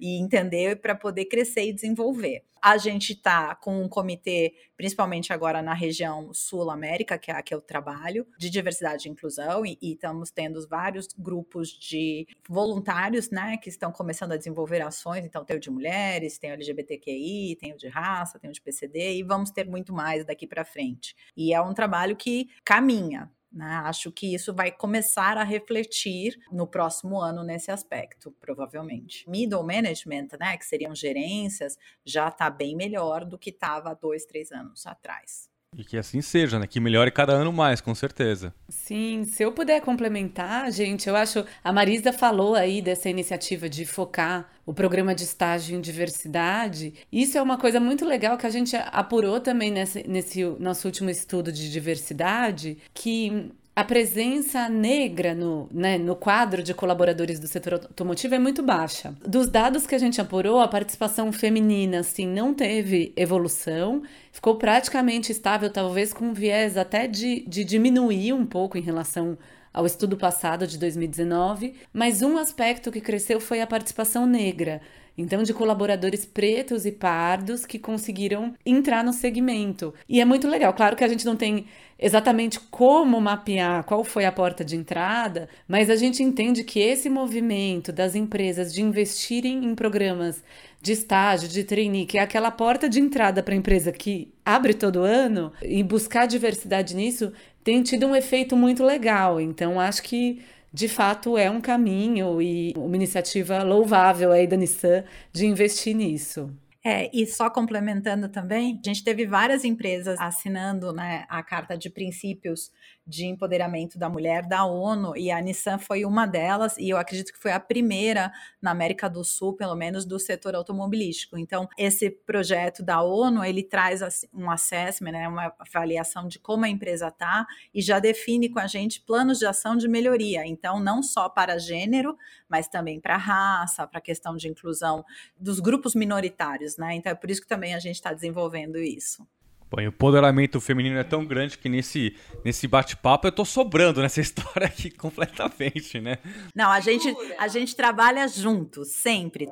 e 0.00 0.18
entender 0.18 0.80
para 0.80 0.94
poder 0.94 1.26
crescer 1.26 1.66
e 1.66 1.72
desenvolver. 1.72 2.44
A 2.62 2.76
gente 2.76 3.14
está 3.14 3.54
com 3.54 3.82
um 3.82 3.88
comitê, 3.88 4.54
principalmente 4.76 5.32
agora 5.32 5.62
na 5.62 5.72
região 5.72 6.32
Sul 6.34 6.70
América, 6.70 7.18
que 7.18 7.30
é 7.30 7.34
a 7.34 7.42
que 7.42 7.54
eu 7.54 7.60
trabalho, 7.60 8.26
de 8.38 8.50
diversidade 8.50 9.08
e 9.08 9.10
inclusão, 9.10 9.64
e, 9.64 9.78
e 9.80 9.92
estamos 9.92 10.30
tendo 10.30 10.60
vários 10.68 11.08
grupos 11.18 11.70
de 11.70 12.26
voluntários, 12.46 13.30
né, 13.30 13.56
que 13.56 13.70
estão 13.70 13.90
começando 13.90 14.32
a 14.32 14.36
desenvolver 14.36 14.82
ações. 14.82 15.24
Então, 15.24 15.42
tem 15.42 15.56
o 15.56 15.60
de 15.60 15.70
mulheres, 15.70 16.38
tem 16.38 16.50
o 16.50 16.52
LGBTQI, 16.52 17.56
tem 17.56 17.72
o 17.72 17.78
de 17.78 17.88
raça, 17.88 18.38
tem 18.38 18.50
o 18.50 18.52
de 18.52 18.60
PCD, 18.60 19.16
e 19.16 19.22
vamos 19.22 19.50
ter 19.50 19.66
muito 19.66 19.94
mais 19.94 20.26
daqui 20.26 20.46
para 20.46 20.62
frente. 20.62 21.16
E 21.34 21.54
é 21.54 21.60
um 21.62 21.72
trabalho 21.72 22.14
que 22.14 22.50
caminha, 22.62 23.30
né? 23.52 23.82
Acho 23.84 24.12
que 24.12 24.32
isso 24.34 24.54
vai 24.54 24.70
começar 24.70 25.36
a 25.36 25.42
refletir 25.44 26.38
no 26.52 26.66
próximo 26.66 27.20
ano 27.20 27.42
nesse 27.42 27.70
aspecto, 27.70 28.30
provavelmente. 28.40 29.28
Middle 29.28 29.64
management, 29.64 30.28
né, 30.38 30.56
que 30.56 30.64
seriam 30.64 30.94
gerências, 30.94 31.76
já 32.04 32.28
está 32.28 32.48
bem 32.48 32.76
melhor 32.76 33.24
do 33.24 33.38
que 33.38 33.50
estava 33.50 33.94
dois, 33.94 34.24
três 34.24 34.52
anos 34.52 34.86
atrás. 34.86 35.49
E 35.76 35.84
que 35.84 35.96
assim 35.96 36.20
seja, 36.20 36.58
né? 36.58 36.66
Que 36.66 36.80
melhore 36.80 37.12
cada 37.12 37.32
ano 37.32 37.52
mais, 37.52 37.80
com 37.80 37.94
certeza. 37.94 38.52
Sim, 38.68 39.24
se 39.24 39.42
eu 39.42 39.52
puder 39.52 39.80
complementar, 39.80 40.70
gente, 40.72 41.08
eu 41.08 41.14
acho. 41.14 41.44
A 41.62 41.72
Marisa 41.72 42.12
falou 42.12 42.56
aí 42.56 42.82
dessa 42.82 43.08
iniciativa 43.08 43.68
de 43.68 43.86
focar 43.86 44.50
o 44.66 44.74
programa 44.74 45.14
de 45.14 45.22
estágio 45.22 45.76
em 45.76 45.80
diversidade. 45.80 46.94
Isso 47.12 47.38
é 47.38 47.42
uma 47.42 47.56
coisa 47.56 47.78
muito 47.78 48.04
legal 48.04 48.36
que 48.36 48.46
a 48.46 48.50
gente 48.50 48.74
apurou 48.76 49.40
também 49.40 49.70
nesse, 49.70 50.06
nesse 50.08 50.44
nosso 50.58 50.88
último 50.88 51.08
estudo 51.08 51.52
de 51.52 51.70
diversidade, 51.70 52.78
que 52.92 53.52
a 53.80 53.84
presença 53.84 54.68
negra 54.68 55.34
no, 55.34 55.66
né, 55.72 55.96
no 55.96 56.14
quadro 56.14 56.62
de 56.62 56.74
colaboradores 56.74 57.40
do 57.40 57.48
setor 57.48 57.72
automotivo 57.72 58.34
é 58.34 58.38
muito 58.38 58.62
baixa. 58.62 59.14
Dos 59.26 59.48
dados 59.48 59.86
que 59.86 59.94
a 59.94 59.98
gente 59.98 60.20
apurou, 60.20 60.60
a 60.60 60.68
participação 60.68 61.32
feminina 61.32 62.00
assim, 62.00 62.26
não 62.26 62.52
teve 62.52 63.10
evolução, 63.16 64.02
ficou 64.30 64.56
praticamente 64.56 65.32
estável, 65.32 65.70
talvez 65.70 66.12
com 66.12 66.26
um 66.26 66.34
viés 66.34 66.76
até 66.76 67.06
de, 67.06 67.40
de 67.48 67.64
diminuir 67.64 68.34
um 68.34 68.44
pouco 68.44 68.76
em 68.76 68.82
relação 68.82 69.38
ao 69.72 69.86
estudo 69.86 70.14
passado 70.14 70.66
de 70.66 70.76
2019, 70.76 71.72
mas 71.90 72.20
um 72.20 72.36
aspecto 72.36 72.92
que 72.92 73.00
cresceu 73.00 73.40
foi 73.40 73.62
a 73.62 73.66
participação 73.66 74.26
negra. 74.26 74.82
Então, 75.16 75.42
de 75.42 75.52
colaboradores 75.52 76.24
pretos 76.24 76.86
e 76.86 76.92
pardos 76.92 77.66
que 77.66 77.78
conseguiram 77.78 78.54
entrar 78.64 79.04
no 79.04 79.12
segmento. 79.12 79.92
E 80.08 80.20
é 80.20 80.24
muito 80.24 80.48
legal. 80.48 80.72
Claro 80.72 80.96
que 80.96 81.04
a 81.04 81.08
gente 81.08 81.26
não 81.26 81.36
tem 81.36 81.66
exatamente 82.00 82.58
como 82.58 83.20
mapear, 83.20 83.84
qual 83.84 84.02
foi 84.02 84.24
a 84.24 84.32
porta 84.32 84.64
de 84.64 84.74
entrada, 84.74 85.48
mas 85.68 85.90
a 85.90 85.96
gente 85.96 86.22
entende 86.22 86.64
que 86.64 86.80
esse 86.80 87.10
movimento 87.10 87.92
das 87.92 88.14
empresas 88.14 88.72
de 88.72 88.80
investirem 88.80 89.66
em 89.66 89.74
programas 89.74 90.42
de 90.80 90.92
estágio, 90.92 91.46
de 91.46 91.62
trainee, 91.62 92.06
que 92.06 92.16
é 92.16 92.22
aquela 92.22 92.50
porta 92.50 92.88
de 92.88 92.98
entrada 92.98 93.42
para 93.42 93.52
a 93.52 93.56
empresa 93.56 93.92
que 93.92 94.32
abre 94.42 94.72
todo 94.72 95.02
ano, 95.02 95.52
e 95.62 95.82
buscar 95.82 96.26
diversidade 96.26 96.96
nisso 96.96 97.32
tem 97.62 97.82
tido 97.82 98.06
um 98.06 98.16
efeito 98.16 98.56
muito 98.56 98.82
legal. 98.82 99.38
Então, 99.38 99.78
acho 99.78 100.02
que 100.02 100.40
de 100.72 100.88
fato 100.88 101.36
é 101.36 101.50
um 101.50 101.60
caminho 101.60 102.40
e 102.40 102.72
uma 102.76 102.96
iniciativa 102.96 103.62
louvável 103.62 104.32
aí 104.32 104.46
da 104.46 104.56
Nissan 104.56 105.04
de 105.32 105.44
investir 105.44 105.94
nisso. 105.94 106.50
É, 106.82 107.10
e 107.14 107.26
só 107.26 107.50
complementando 107.50 108.28
também, 108.28 108.80
a 108.82 108.88
gente 108.88 109.04
teve 109.04 109.26
várias 109.26 109.64
empresas 109.64 110.18
assinando 110.18 110.92
né, 110.92 111.26
a 111.28 111.42
Carta 111.42 111.76
de 111.76 111.90
Princípios 111.90 112.72
de 113.10 113.26
Empoderamento 113.26 113.98
da 113.98 114.08
Mulher 114.08 114.46
da 114.46 114.64
ONU, 114.64 115.16
e 115.16 115.30
a 115.30 115.40
Nissan 115.40 115.78
foi 115.78 116.04
uma 116.04 116.24
delas, 116.24 116.78
e 116.78 116.88
eu 116.88 116.96
acredito 116.96 117.32
que 117.32 117.38
foi 117.38 117.52
a 117.52 117.60
primeira 117.60 118.32
na 118.62 118.70
América 118.70 119.10
do 119.10 119.24
Sul, 119.24 119.54
pelo 119.54 119.74
menos, 119.74 120.04
do 120.04 120.18
setor 120.18 120.54
automobilístico. 120.54 121.36
Então, 121.36 121.68
esse 121.76 122.08
projeto 122.08 122.82
da 122.82 123.02
ONU, 123.02 123.44
ele 123.44 123.62
traz 123.62 124.00
um 124.32 124.50
assessment, 124.50 125.12
né, 125.12 125.28
uma 125.28 125.52
avaliação 125.58 126.28
de 126.28 126.38
como 126.38 126.64
a 126.64 126.68
empresa 126.68 127.08
está, 127.08 127.44
e 127.74 127.82
já 127.82 127.98
define 127.98 128.48
com 128.48 128.60
a 128.60 128.66
gente 128.66 129.00
planos 129.00 129.38
de 129.38 129.46
ação 129.46 129.76
de 129.76 129.88
melhoria. 129.88 130.46
Então, 130.46 130.78
não 130.78 131.02
só 131.02 131.28
para 131.28 131.58
gênero, 131.58 132.16
mas 132.48 132.68
também 132.68 133.00
para 133.00 133.16
raça, 133.16 133.86
para 133.86 133.98
a 133.98 134.02
questão 134.02 134.36
de 134.36 134.48
inclusão 134.48 135.04
dos 135.38 135.58
grupos 135.60 135.94
minoritários, 135.94 136.76
né? 136.76 136.94
Então 136.94 137.12
é 137.12 137.14
por 137.14 137.30
isso 137.30 137.40
que 137.40 137.48
também 137.48 137.74
a 137.74 137.78
gente 137.78 137.96
está 137.96 138.12
desenvolvendo 138.12 138.78
isso. 138.78 139.26
O 139.72 139.80
empoderamento 139.80 140.60
feminino 140.60 140.98
é 140.98 141.04
tão 141.04 141.24
grande 141.24 141.56
que 141.56 141.68
nesse, 141.68 142.16
nesse 142.44 142.66
bate-papo 142.66 143.28
eu 143.28 143.32
tô 143.32 143.44
sobrando 143.44 144.02
nessa 144.02 144.18
história 144.20 144.66
aqui 144.66 144.90
completamente, 144.90 146.00
né? 146.00 146.18
Não, 146.52 146.72
a 146.72 146.80
gente, 146.80 147.14
a 147.38 147.46
gente 147.46 147.76
trabalha 147.76 148.26
junto, 148.26 148.84
sempre. 148.84 149.48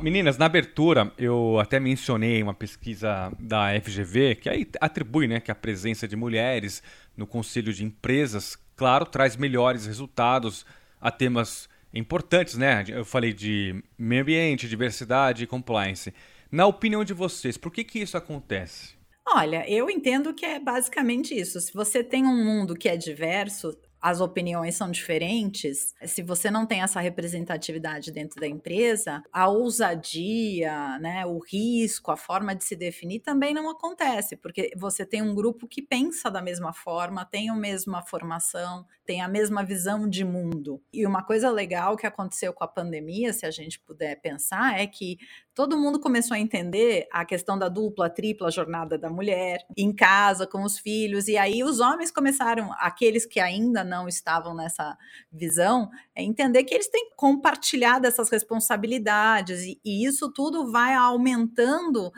Meninas, 0.00 0.38
na 0.38 0.46
abertura 0.46 1.12
eu 1.18 1.58
até 1.58 1.80
mencionei 1.80 2.40
uma 2.40 2.54
pesquisa 2.54 3.32
da 3.40 3.68
FGV 3.80 4.36
que 4.36 4.48
aí 4.48 4.68
atribui 4.80 5.26
né, 5.26 5.40
que 5.40 5.50
a 5.50 5.56
presença 5.56 6.06
de 6.06 6.14
mulheres 6.14 6.82
no 7.16 7.26
conselho 7.26 7.72
de 7.72 7.84
empresas, 7.84 8.56
claro, 8.76 9.06
traz 9.06 9.36
melhores 9.36 9.86
resultados 9.86 10.64
a 11.00 11.10
temas 11.10 11.68
importantes, 11.92 12.56
né? 12.56 12.84
Eu 12.88 13.04
falei 13.04 13.32
de 13.32 13.82
meio 13.98 14.22
ambiente, 14.22 14.68
diversidade 14.68 15.44
e 15.44 15.46
compliance. 15.46 16.12
Na 16.50 16.66
opinião 16.66 17.04
de 17.04 17.14
vocês, 17.14 17.56
por 17.56 17.72
que, 17.72 17.84
que 17.84 17.98
isso 17.98 18.16
acontece? 18.16 18.94
Olha, 19.26 19.68
eu 19.70 19.88
entendo 19.88 20.34
que 20.34 20.44
é 20.44 20.58
basicamente 20.58 21.34
isso. 21.34 21.60
Se 21.60 21.72
você 21.72 22.02
tem 22.02 22.26
um 22.26 22.44
mundo 22.44 22.74
que 22.74 22.88
é 22.88 22.96
diverso, 22.96 23.76
as 24.02 24.20
opiniões 24.20 24.74
são 24.74 24.90
diferentes, 24.90 25.94
se 26.04 26.22
você 26.22 26.50
não 26.50 26.66
tem 26.66 26.82
essa 26.82 27.00
representatividade 27.00 28.10
dentro 28.10 28.40
da 28.40 28.48
empresa, 28.48 29.22
a 29.32 29.48
ousadia, 29.48 30.98
né, 30.98 31.24
o 31.24 31.38
risco, 31.38 32.10
a 32.10 32.16
forma 32.16 32.52
de 32.52 32.64
se 32.64 32.74
definir 32.74 33.20
também 33.20 33.54
não 33.54 33.70
acontece, 33.70 34.36
porque 34.36 34.72
você 34.76 35.06
tem 35.06 35.22
um 35.22 35.32
grupo 35.32 35.68
que 35.68 35.80
pensa 35.80 36.28
da 36.28 36.42
mesma 36.42 36.72
forma, 36.72 37.24
tem 37.24 37.48
a 37.48 37.54
mesma 37.54 38.02
formação, 38.02 38.84
tem 39.04 39.20
a 39.20 39.28
mesma 39.28 39.64
visão 39.64 40.08
de 40.08 40.24
mundo. 40.24 40.82
E 40.92 41.06
uma 41.06 41.22
coisa 41.22 41.50
legal 41.50 41.96
que 41.96 42.06
aconteceu 42.06 42.52
com 42.52 42.64
a 42.64 42.68
pandemia, 42.68 43.32
se 43.32 43.46
a 43.46 43.50
gente 43.50 43.78
puder 43.78 44.20
pensar, 44.20 44.80
é 44.80 44.86
que 44.86 45.18
todo 45.54 45.78
mundo 45.78 46.00
começou 46.00 46.34
a 46.34 46.40
entender 46.40 47.06
a 47.12 47.24
questão 47.24 47.58
da 47.58 47.68
dupla, 47.68 48.08
tripla 48.08 48.50
jornada 48.50 48.96
da 48.96 49.10
mulher, 49.10 49.64
em 49.76 49.92
casa, 49.92 50.46
com 50.46 50.62
os 50.62 50.78
filhos, 50.78 51.28
e 51.28 51.36
aí 51.36 51.62
os 51.62 51.78
homens 51.78 52.10
começaram, 52.10 52.72
aqueles 52.78 53.26
que 53.26 53.38
ainda 53.38 53.84
não 53.92 54.08
estavam 54.08 54.54
nessa 54.54 54.96
visão, 55.30 55.90
é 56.14 56.22
entender 56.22 56.64
que 56.64 56.74
eles 56.74 56.88
têm 56.88 57.10
que 57.10 57.16
compartilhar 57.16 57.98
dessas 57.98 58.30
responsabilidades, 58.30 59.60
e, 59.62 59.80
e 59.84 60.06
isso 60.06 60.32
tudo 60.32 60.72
vai 60.72 60.94
aumentando 60.94 62.10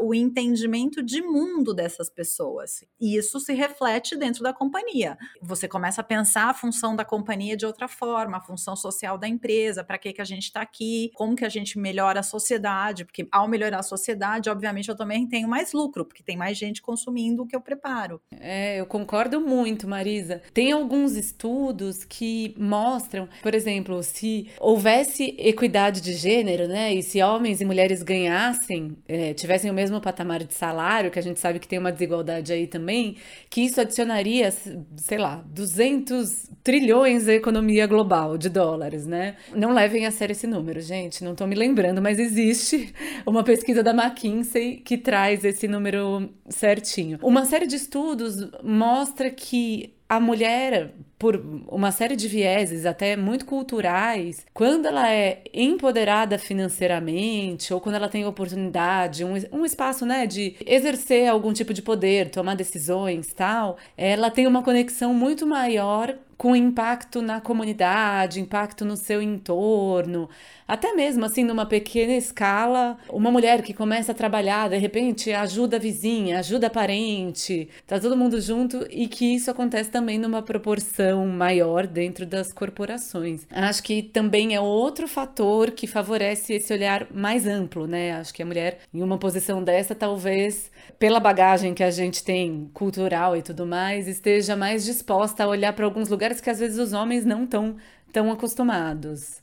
o 0.00 0.14
entendimento 0.14 1.02
de 1.02 1.22
mundo 1.22 1.72
dessas 1.72 2.10
pessoas. 2.10 2.84
E 3.00 3.16
isso 3.16 3.38
se 3.38 3.52
reflete 3.52 4.16
dentro 4.16 4.42
da 4.42 4.52
companhia. 4.52 5.16
Você 5.40 5.68
começa 5.68 6.00
a 6.00 6.04
pensar 6.04 6.50
a 6.50 6.54
função 6.54 6.96
da 6.96 7.04
companhia 7.04 7.56
de 7.56 7.64
outra 7.64 7.86
forma, 7.86 8.38
a 8.38 8.40
função 8.40 8.74
social 8.74 9.16
da 9.16 9.28
empresa, 9.28 9.84
para 9.84 9.98
que, 9.98 10.12
que 10.12 10.20
a 10.20 10.24
gente 10.24 10.44
está 10.44 10.60
aqui, 10.60 11.10
como 11.14 11.36
que 11.36 11.44
a 11.44 11.48
gente 11.48 11.78
melhora 11.78 12.20
a 12.20 12.22
sociedade, 12.22 13.04
porque 13.04 13.28
ao 13.30 13.46
melhorar 13.48 13.78
a 13.78 13.82
sociedade, 13.82 14.50
obviamente, 14.50 14.88
eu 14.88 14.96
também 14.96 15.26
tenho 15.28 15.48
mais 15.48 15.72
lucro, 15.72 16.04
porque 16.04 16.22
tem 16.22 16.36
mais 16.36 16.58
gente 16.58 16.82
consumindo 16.82 17.42
o 17.42 17.46
que 17.46 17.54
eu 17.54 17.60
preparo. 17.60 18.20
É, 18.32 18.80
eu 18.80 18.86
concordo 18.86 19.40
muito, 19.40 19.86
Marisa. 19.86 20.42
Tem 20.52 20.74
alguns 21.00 21.16
estudos 21.16 22.04
que 22.04 22.54
mostram, 22.58 23.28
por 23.42 23.54
exemplo, 23.54 24.02
se 24.02 24.48
houvesse 24.60 25.34
equidade 25.38 26.00
de 26.00 26.12
gênero, 26.12 26.68
né, 26.68 26.92
e 26.92 27.02
se 27.02 27.22
homens 27.22 27.60
e 27.60 27.64
mulheres 27.64 28.02
ganhassem, 28.02 28.96
é, 29.08 29.32
tivessem 29.32 29.70
o 29.70 29.74
mesmo 29.74 30.00
patamar 30.00 30.44
de 30.44 30.52
salário, 30.52 31.10
que 31.10 31.18
a 31.18 31.22
gente 31.22 31.40
sabe 31.40 31.58
que 31.58 31.66
tem 31.66 31.78
uma 31.78 31.90
desigualdade 31.90 32.52
aí 32.52 32.66
também, 32.66 33.16
que 33.48 33.62
isso 33.62 33.80
adicionaria, 33.80 34.50
sei 34.96 35.18
lá, 35.18 35.42
200 35.46 36.50
trilhões 36.62 37.26
à 37.26 37.34
economia 37.34 37.86
global 37.86 38.36
de 38.36 38.50
dólares, 38.50 39.06
né? 39.06 39.36
Não 39.54 39.72
levem 39.72 40.06
a 40.06 40.10
sério 40.10 40.32
esse 40.32 40.46
número, 40.46 40.80
gente, 40.80 41.24
não 41.24 41.32
estou 41.32 41.46
me 41.46 41.54
lembrando, 41.54 42.02
mas 42.02 42.18
existe 42.18 42.92
uma 43.24 43.42
pesquisa 43.42 43.82
da 43.82 43.92
McKinsey 43.92 44.76
que 44.76 44.98
traz 44.98 45.44
esse 45.44 45.66
número 45.66 46.28
certinho. 46.48 47.18
Uma 47.22 47.46
série 47.46 47.66
de 47.66 47.76
estudos 47.76 48.50
mostra 48.62 49.30
que 49.30 49.94
a 50.10 50.18
mulher, 50.18 50.92
por 51.16 51.36
uma 51.68 51.92
série 51.92 52.16
de 52.16 52.26
vieses, 52.26 52.84
até 52.84 53.16
muito 53.16 53.46
culturais, 53.46 54.44
quando 54.52 54.86
ela 54.86 55.08
é 55.08 55.40
empoderada 55.54 56.36
financeiramente, 56.36 57.72
ou 57.72 57.80
quando 57.80 57.94
ela 57.94 58.08
tem 58.08 58.26
oportunidade, 58.26 59.24
um, 59.24 59.34
um 59.52 59.64
espaço, 59.64 60.04
né, 60.04 60.26
de 60.26 60.56
exercer 60.66 61.28
algum 61.28 61.52
tipo 61.52 61.72
de 61.72 61.80
poder, 61.80 62.28
tomar 62.28 62.56
decisões 62.56 63.32
tal, 63.32 63.76
ela 63.96 64.32
tem 64.32 64.48
uma 64.48 64.64
conexão 64.64 65.14
muito 65.14 65.46
maior 65.46 66.12
com 66.36 66.56
impacto 66.56 67.22
na 67.22 67.40
comunidade, 67.40 68.40
impacto 68.40 68.84
no 68.84 68.96
seu 68.96 69.22
entorno, 69.22 70.28
até 70.70 70.92
mesmo 70.92 71.24
assim 71.24 71.42
numa 71.42 71.66
pequena 71.66 72.12
escala, 72.12 72.96
uma 73.08 73.32
mulher 73.32 73.60
que 73.60 73.74
começa 73.74 74.12
a 74.12 74.14
trabalhar, 74.14 74.70
de 74.70 74.76
repente 74.76 75.32
ajuda 75.32 75.76
a 75.76 75.80
vizinha, 75.80 76.38
ajuda 76.38 76.68
a 76.68 76.70
parente, 76.70 77.68
tá 77.88 77.98
todo 77.98 78.16
mundo 78.16 78.40
junto 78.40 78.86
e 78.88 79.08
que 79.08 79.34
isso 79.34 79.50
acontece 79.50 79.90
também 79.90 80.16
numa 80.16 80.42
proporção 80.42 81.26
maior 81.26 81.88
dentro 81.88 82.24
das 82.24 82.52
corporações. 82.52 83.48
Acho 83.50 83.82
que 83.82 84.00
também 84.00 84.54
é 84.54 84.60
outro 84.60 85.08
fator 85.08 85.72
que 85.72 85.88
favorece 85.88 86.52
esse 86.52 86.72
olhar 86.72 87.08
mais 87.12 87.48
amplo, 87.48 87.88
né? 87.88 88.12
Acho 88.12 88.32
que 88.32 88.40
a 88.40 88.46
mulher 88.46 88.78
em 88.94 89.02
uma 89.02 89.18
posição 89.18 89.64
dessa 89.64 89.92
talvez 89.92 90.70
pela 91.00 91.18
bagagem 91.18 91.74
que 91.74 91.82
a 91.82 91.90
gente 91.90 92.22
tem 92.22 92.70
cultural 92.72 93.36
e 93.36 93.42
tudo 93.42 93.66
mais, 93.66 94.06
esteja 94.06 94.54
mais 94.54 94.84
disposta 94.84 95.42
a 95.42 95.48
olhar 95.48 95.72
para 95.72 95.84
alguns 95.84 96.08
lugares 96.08 96.40
que 96.40 96.48
às 96.48 96.60
vezes 96.60 96.78
os 96.78 96.92
homens 96.92 97.24
não 97.24 97.42
estão 97.42 97.74
tão 98.12 98.30
acostumados. 98.30 99.40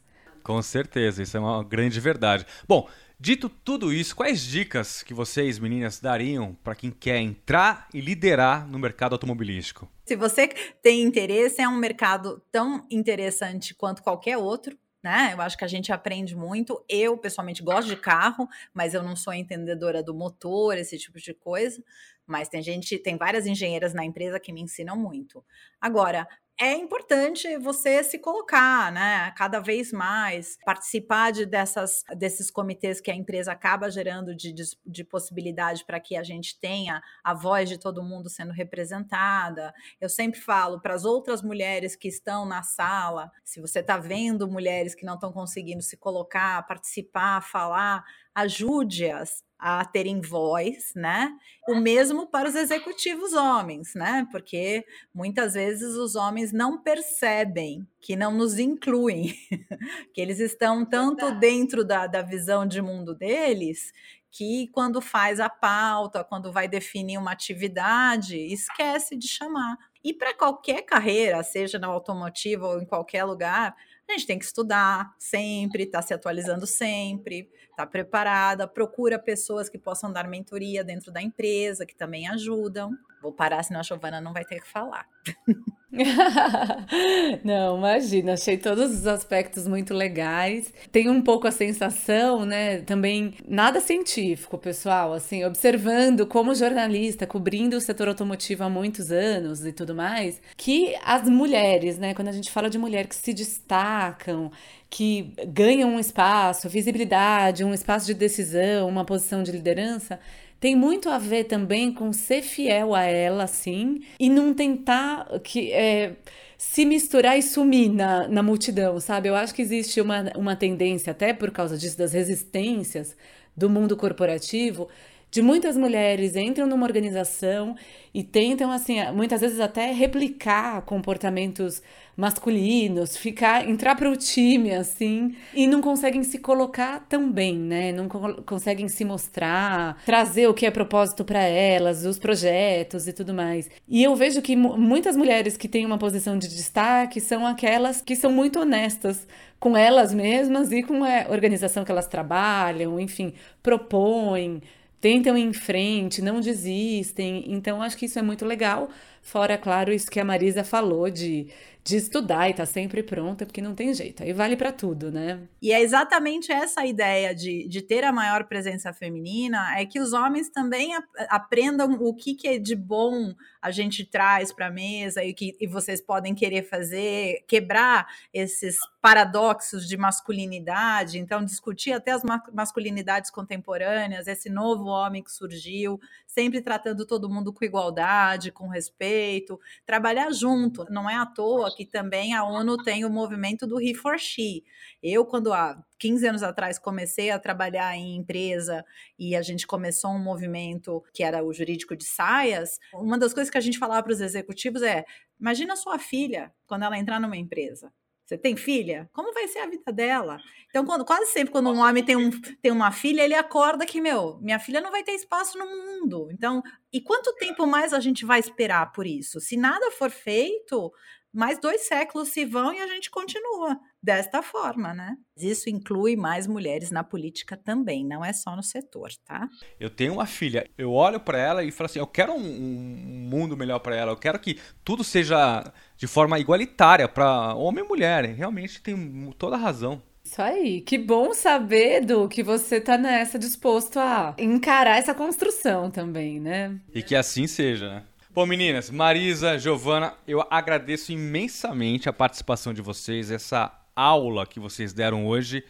Com 0.48 0.62
certeza, 0.62 1.22
isso 1.22 1.36
é 1.36 1.42
uma 1.42 1.62
grande 1.62 2.00
verdade. 2.00 2.46
Bom, 2.66 2.88
dito 3.20 3.50
tudo 3.50 3.92
isso, 3.92 4.16
quais 4.16 4.42
dicas 4.42 5.04
que 5.04 5.14
vocês, 5.14 5.60
meninas, 5.60 6.00
dariam 6.00 6.56
para 6.64 6.74
quem 6.74 6.90
quer 6.90 7.18
entrar 7.18 7.90
e 7.94 8.00
liderar 8.00 8.66
no 8.66 8.80
mercado 8.80 9.12
automobilístico? 9.12 9.92
Se 10.06 10.16
você 10.16 10.48
tem 10.82 11.02
interesse, 11.02 11.62
é 11.62 11.68
um 11.68 11.76
mercado 11.76 12.42
tão 12.50 12.88
interessante 12.90 13.76
quanto 13.76 14.02
qualquer 14.02 14.38
outro. 14.38 14.78
Né? 15.04 15.32
Eu 15.34 15.42
acho 15.42 15.58
que 15.58 15.66
a 15.66 15.68
gente 15.68 15.92
aprende 15.92 16.34
muito. 16.34 16.82
Eu, 16.88 17.18
pessoalmente, 17.18 17.62
gosto 17.62 17.90
de 17.90 17.98
carro, 17.98 18.48
mas 18.74 18.94
eu 18.94 19.04
não 19.04 19.18
sou 19.18 19.34
entendedora 19.34 20.02
do 20.02 20.14
motor, 20.14 20.78
esse 20.78 20.98
tipo 20.98 21.20
de 21.20 21.34
coisa. 21.34 21.84
Mas 22.26 22.48
tem 22.48 22.62
gente, 22.62 22.98
tem 22.98 23.18
várias 23.18 23.46
engenheiras 23.46 23.94
na 23.94 24.06
empresa 24.06 24.40
que 24.40 24.54
me 24.54 24.62
ensinam 24.62 24.96
muito. 24.96 25.44
Agora, 25.82 26.26
é 26.60 26.74
importante 26.74 27.56
você 27.60 28.04
se 28.04 28.18
colocar, 28.18 28.92
né? 28.92 29.32
Cada 29.38 29.60
vez 29.60 29.92
mais, 29.92 30.58
participar 30.66 31.32
de 31.32 31.46
dessas, 31.46 32.04
desses 32.18 32.50
comitês 32.50 33.00
que 33.00 33.12
a 33.12 33.16
empresa 33.16 33.52
acaba 33.52 33.92
gerando 33.92 34.36
de, 34.36 34.52
de, 34.52 34.64
de 34.84 35.04
possibilidade 35.04 35.86
para 35.86 36.00
que 36.00 36.16
a 36.16 36.24
gente 36.24 36.60
tenha 36.60 37.02
a 37.24 37.34
voz 37.34 37.70
de 37.70 37.78
todo 37.78 38.04
mundo 38.04 38.28
sendo 38.28 38.52
representada. 38.52 39.72
Eu 40.02 40.10
sempre 40.10 40.40
falo 40.40 40.82
para 40.82 40.96
as 40.96 41.06
outras 41.06 41.44
mulheres 41.44 41.96
que 41.96 42.08
estão 42.08 42.44
na 42.44 42.64
sala, 42.64 43.32
se 43.44 43.62
você 43.62 43.80
está 43.80 43.98
vendo 43.98 44.48
mulheres 44.48 44.96
que 44.96 45.06
não 45.06 45.14
estão 45.14 45.32
conseguindo 45.32 45.84
se 45.84 45.96
colocar, 45.96 46.66
participar, 46.66 47.42
falar, 47.42 48.04
ajude-as 48.38 49.44
a 49.58 49.84
terem 49.84 50.22
voz, 50.22 50.92
né? 50.96 51.32
O 51.68 51.76
mesmo 51.76 52.28
para 52.28 52.48
os 52.48 52.54
executivos 52.54 53.34
homens, 53.34 53.96
né? 53.96 54.28
Porque 54.32 54.86
muitas 55.12 55.56
vezes 55.56 55.96
os 55.96 56.16
homens 56.16 56.54
não 56.54 56.80
percebem 56.84 57.88
que 58.00 58.16
não 58.16 58.32
nos 58.32 58.60
incluem, 58.60 59.34
que 60.14 60.22
eles 60.22 60.40
estão 60.40 60.86
tanto 60.86 61.32
dentro 61.40 61.84
da, 61.84 62.06
da 62.06 62.22
visão 62.22 62.68
de 62.68 62.80
mundo 62.80 63.16
deles 63.16 63.92
que 64.30 64.68
quando 64.68 65.02
faz 65.02 65.40
a 65.40 65.50
pauta, 65.50 66.24
quando 66.24 66.52
vai 66.52 66.68
definir 66.68 67.18
uma 67.18 67.32
atividade, 67.32 68.38
esquece 68.38 69.16
de 69.16 69.28
chamar. 69.28 69.76
E 70.04 70.14
para 70.14 70.32
qualquer 70.32 70.84
carreira, 70.84 71.42
seja 71.42 71.80
na 71.80 71.88
automotiva 71.88 72.68
ou 72.68 72.80
em 72.80 72.86
qualquer 72.86 73.24
lugar, 73.24 73.76
a 74.14 74.18
gente 74.18 74.28
tem 74.28 74.40
que 74.40 74.46
estudar 74.46 75.14
sempre, 75.20 75.84
estar 75.84 76.00
tá 76.00 76.08
se 76.08 76.14
atualizando 76.14 76.66
sempre, 76.66 77.50
estar 77.70 77.86
tá 77.86 77.88
preparada, 77.88 78.68
procura 78.68 79.20
pessoas 79.20 79.70
que 79.70 79.78
possam 79.78 80.12
dar 80.12 80.28
mentoria 80.28 80.84
dentro 80.84 81.12
da 81.12 81.22
empresa, 81.22 81.86
que 81.86 81.96
também 81.96 82.28
ajudam. 82.28 82.92
Vou 83.22 83.34
parar, 83.34 83.64
senão 83.64 83.80
a 83.80 83.84
Giovana 83.84 84.22
não 84.22 84.34
vai 84.34 84.46
ter 84.46 84.62
que 84.62 84.68
falar. 84.68 85.08
Não, 87.44 87.78
imagina, 87.78 88.34
achei 88.34 88.58
todos 88.58 88.92
os 88.92 89.08
aspectos 89.08 89.68
muito 89.68 89.94
legais. 89.94 90.74
Tem 90.92 91.10
um 91.10 91.22
pouco 91.22 91.48
a 91.48 91.52
sensação, 91.52 92.46
né, 92.46 92.80
também 92.82 93.34
nada 93.48 93.80
científico, 93.80 94.58
pessoal, 94.58 95.14
assim, 95.14 95.44
observando 95.46 96.26
como 96.26 96.54
jornalista, 96.56 97.26
cobrindo 97.26 97.78
o 97.78 97.82
setor 97.82 98.08
automotivo 98.08 98.64
há 98.64 98.70
muitos 98.70 99.12
anos 99.12 99.66
e 99.66 99.72
tudo 99.72 99.96
mais, 99.96 100.42
que 100.56 100.96
as 101.04 101.28
mulheres, 101.30 101.98
né, 101.98 102.14
quando 102.14 102.30
a 102.30 102.32
gente 102.34 102.52
fala 102.52 102.70
de 102.70 102.78
mulher 102.78 103.08
que 103.08 103.16
se 103.16 103.34
destacam, 103.34 104.52
que 104.90 105.34
ganham 105.48 105.90
um 105.90 106.00
espaço, 106.00 106.70
visibilidade, 106.70 107.64
um 107.64 107.74
espaço 107.74 108.06
de 108.06 108.14
decisão, 108.14 108.88
uma 108.88 109.04
posição 109.06 109.44
de 109.44 109.52
liderança, 109.52 110.20
tem 110.60 110.76
muito 110.76 111.10
a 111.10 111.18
ver 111.18 111.46
também 111.46 111.92
com 111.92 112.12
ser 112.12 112.42
fiel 112.42 112.96
a 112.96 113.04
ela, 113.04 113.48
sim, 113.48 114.02
e 114.20 114.30
não 114.30 114.54
tentar 114.54 115.40
que 115.44 115.72
é, 115.72 116.16
se 116.58 116.84
misturar 116.86 117.38
e 117.38 117.44
sumir 117.44 117.90
na, 117.92 118.28
na 118.28 118.42
multidão, 118.42 119.00
sabe? 119.00 119.30
Eu 119.30 119.36
acho 119.36 119.54
que 119.54 119.62
existe 119.62 120.02
uma, 120.02 120.32
uma 120.36 120.56
tendência, 120.56 121.12
até 121.12 121.34
por 121.34 121.52
causa 121.52 121.78
disso, 121.78 121.98
das 121.98 122.14
resistências 122.14 123.16
do 123.56 123.70
mundo 123.70 123.96
corporativo, 123.96 124.88
de 125.30 125.42
muitas 125.42 125.76
mulheres 125.76 126.36
entram 126.36 126.68
numa 126.68 126.86
organização 126.86 127.76
e 128.14 128.24
tentam, 128.24 128.72
assim, 128.72 128.96
muitas 129.14 129.42
vezes 129.42 129.60
até 129.60 129.92
replicar 129.92 130.82
comportamentos 130.84 131.82
masculinos, 132.16 133.16
ficar, 133.16 133.70
entrar 133.70 133.96
para 133.96 134.10
o 134.10 134.16
time, 134.16 134.74
assim, 134.74 135.36
e 135.54 135.68
não 135.68 135.82
conseguem 135.82 136.24
se 136.24 136.40
colocar 136.40 137.06
tão 137.08 137.32
bem, 137.32 137.56
né? 137.56 137.92
Não 137.92 138.08
co 138.08 138.42
conseguem 138.44 138.88
se 138.88 139.06
mostrar, 139.06 140.02
trazer 140.04 140.48
o 140.48 140.54
que 140.54 140.66
é 140.66 140.72
propósito 140.72 141.24
para 141.24 141.44
elas, 141.44 142.06
os 142.06 142.18
projetos 142.18 143.08
e 143.08 143.14
tudo 143.14 143.34
mais. 143.36 143.70
E 143.88 144.04
eu 144.04 144.16
vejo 144.16 144.42
que 144.42 144.56
muitas 144.56 145.16
mulheres 145.16 145.56
que 145.56 145.68
têm 145.68 145.86
uma 145.86 146.00
posição 146.00 146.40
de 146.40 146.48
destaque 146.48 147.22
são 147.22 147.46
aquelas 147.46 148.02
que 148.02 148.16
são 148.16 148.32
muito 148.32 148.60
honestas 148.60 149.28
com 149.60 149.78
elas 149.78 150.14
mesmas 150.14 150.72
e 150.72 150.82
com 150.82 151.04
a 151.04 151.28
organização 151.30 151.84
que 151.84 151.92
elas 151.92 152.08
trabalham, 152.08 153.00
enfim, 153.00 153.34
propõem, 153.62 154.62
tentam 155.00 155.38
ir 155.38 155.44
em 155.44 155.54
frente, 155.54 156.22
não 156.22 156.40
desistem. 156.42 157.46
Então, 157.48 157.82
acho 157.82 157.98
que 157.98 158.06
isso 158.06 158.20
é 158.20 158.22
muito 158.22 158.46
legal. 158.46 158.90
Fora, 159.22 159.58
claro, 159.58 159.92
isso 159.94 160.10
que 160.10 160.20
a 160.20 160.26
Marisa 160.26 160.64
falou 160.64 161.10
de, 161.10 161.48
de 161.88 161.96
estudar 161.96 162.50
e 162.50 162.54
tá 162.54 162.66
sempre 162.66 163.02
pronta, 163.02 163.46
porque 163.46 163.62
não 163.62 163.74
tem 163.74 163.94
jeito. 163.94 164.22
Aí 164.22 164.34
vale 164.34 164.58
para 164.58 164.74
tudo, 164.74 165.10
né? 165.10 165.48
E 165.62 165.72
é 165.72 165.82
exatamente 165.82 166.52
essa 166.52 166.86
ideia 166.86 167.34
de, 167.34 167.66
de 167.68 167.82
ter 167.82 168.04
a 168.04 168.12
maior 168.12 168.44
presença 168.44 168.92
feminina, 168.92 169.80
é 169.80 169.86
que 169.86 170.00
os 170.00 170.12
homens 170.12 170.50
também 170.50 170.92
aprendam 171.30 171.94
o 172.02 172.14
que, 172.14 172.36
que 172.36 172.48
é 172.48 172.58
de 172.58 172.76
bom 172.76 173.34
a 173.62 173.72
gente 173.72 174.06
traz 174.06 174.52
para 174.54 174.68
a 174.68 174.72
mesa 174.72 175.24
e 175.24 175.34
que 175.34 175.56
e 175.60 175.68
vocês 175.68 176.02
podem 176.02 176.36
querer 176.36 176.64
fazer, 176.64 177.44
quebrar 177.48 178.08
esses 178.34 178.78
paradoxos 179.02 179.88
de 179.88 179.96
masculinidade, 179.96 181.18
então 181.18 181.44
discutir 181.44 181.94
até 181.94 182.12
as 182.12 182.22
masculinidades 182.54 183.32
contemporâneas, 183.32 184.28
esse 184.28 184.50
novo 184.50 184.86
homem 184.86 185.24
que 185.24 185.32
surgiu, 185.32 186.00
sempre 186.38 186.62
tratando 186.62 187.04
todo 187.04 187.28
mundo 187.28 187.52
com 187.52 187.66
igualdade, 187.66 188.52
com 188.52 188.68
respeito, 188.68 189.60
trabalhar 189.88 190.32
junto. 190.32 190.86
Não 190.88 191.10
é 191.10 191.16
à 191.16 191.26
toa 191.26 191.76
que 191.76 191.84
também 191.84 192.36
a 192.36 192.44
ONU 192.44 192.78
tem 192.84 193.04
o 193.04 193.10
movimento 193.10 193.66
do 193.66 193.82
He 193.82 193.96
for 193.96 194.20
She. 194.20 194.64
Eu, 195.02 195.26
quando 195.26 195.52
há 195.52 195.84
15 195.98 196.28
anos 196.28 196.44
atrás 196.44 196.78
comecei 196.78 197.32
a 197.32 197.40
trabalhar 197.40 197.96
em 197.96 198.16
empresa 198.16 198.86
e 199.18 199.36
a 199.36 199.42
gente 199.42 199.66
começou 199.66 200.12
um 200.12 200.20
movimento 200.20 201.04
que 201.12 201.24
era 201.24 201.44
o 201.44 201.52
jurídico 201.52 201.96
de 201.96 202.06
saias, 202.06 202.78
uma 202.94 203.18
das 203.18 203.34
coisas 203.34 203.50
que 203.50 203.58
a 203.58 203.62
gente 203.62 203.80
falava 203.80 204.04
para 204.04 204.14
os 204.14 204.22
executivos 204.22 204.84
é: 204.84 205.06
imagina 205.40 205.76
sua 205.76 205.98
filha 205.98 206.54
quando 206.68 206.84
ela 206.84 207.00
entrar 207.00 207.20
numa 207.20 207.36
empresa. 207.36 207.92
Você 208.28 208.38
tem 208.38 208.58
filha? 208.58 209.10
Como 209.14 209.34
vai 209.34 209.48
ser 209.48 209.60
a 209.60 209.70
vida 209.70 209.90
dela? 209.90 210.38
Então, 210.70 210.86
quando, 210.86 211.06
quase 211.06 211.32
sempre, 211.32 211.50
quando 211.50 211.70
um 211.70 211.80
homem 211.80 212.04
tem, 212.04 212.18
um, 212.18 212.30
tem 212.62 212.74
uma 212.74 212.92
filha, 212.92 213.24
ele 213.24 213.34
acorda 213.34 213.86
que, 213.86 214.02
meu, 214.02 214.38
minha 214.42 214.60
filha 214.60 214.82
não 214.82 214.92
vai 214.92 215.02
ter 215.02 215.14
espaço 215.14 215.58
no 215.58 215.66
mundo. 215.66 216.28
Então, 216.30 216.62
e 216.92 217.00
quanto 217.00 217.34
tempo 217.36 217.66
mais 217.66 217.94
a 217.94 218.02
gente 218.02 218.26
vai 218.26 218.42
esperar 218.42 218.92
por 218.92 219.08
isso? 219.08 219.40
Se 219.40 219.56
nada 219.56 219.90
for 219.92 220.10
feito, 220.10 220.92
mais 221.34 221.58
dois 221.58 221.88
séculos 221.88 222.28
se 222.30 222.44
vão 222.44 222.74
e 222.74 222.82
a 222.82 222.88
gente 222.88 223.10
continua 223.10 223.80
desta 224.04 224.42
forma, 224.42 224.94
né? 224.94 225.16
Isso 225.38 225.70
inclui 225.70 226.18
mais 226.18 226.48
mulheres 226.48 226.92
na 226.92 227.04
política 227.04 227.56
também, 227.56 228.06
não 228.06 228.26
é 228.26 228.34
só 228.34 228.56
no 228.56 228.64
setor, 228.64 229.10
tá? 229.24 229.48
Eu 229.80 229.90
tenho 229.90 230.14
uma 230.14 230.26
filha, 230.26 230.70
eu 230.78 230.92
olho 230.92 231.20
para 231.20 231.38
ela 231.38 231.64
e 231.64 231.72
falo 231.72 231.86
assim, 231.86 232.00
eu 232.00 232.08
quero 232.08 232.34
um, 232.34 232.40
um 232.40 233.30
mundo 233.30 233.56
melhor 233.56 233.80
para 233.80 233.96
ela, 233.96 234.12
eu 234.12 234.18
quero 234.18 234.40
que 234.40 234.60
tudo 234.84 235.04
seja 235.04 235.72
de 235.98 236.08
forma 236.08 236.40
igualitária 236.40 237.08
para 237.08 237.54
homem 237.56 237.84
e 237.84 237.88
mulher. 237.88 238.26
Realmente 238.26 238.82
tem 238.82 239.34
toda 239.38 239.56
a 239.56 239.60
razão. 239.60 240.02
Isso 240.24 240.42
aí, 240.42 240.82
que 240.82 240.98
bom 240.98 241.34
saber, 241.34 242.06
do 242.06 242.28
que 242.28 242.44
você 242.44 242.82
tá 242.82 242.98
nessa 242.98 243.40
disposto 243.40 243.98
a 243.98 244.36
encarar 244.38 244.98
essa 244.98 245.14
construção 245.14 245.90
também, 245.90 246.40
né? 246.40 246.78
E 246.94 247.02
que 247.02 247.16
assim 247.16 247.48
seja, 247.48 247.90
né? 247.90 248.04
Bom, 248.30 248.46
meninas, 248.46 248.90
Marisa, 248.90 249.58
Giovana, 249.58 250.14
eu 250.28 250.46
agradeço 250.52 251.12
imensamente 251.12 252.10
a 252.10 252.14
participação 252.14 252.74
de 252.74 252.82
vocês, 252.82 253.32
essa 253.32 253.72
aula 253.96 254.46
que 254.46 254.60
vocês 254.60 254.94
deram 254.94 255.26
hoje. 255.26 255.64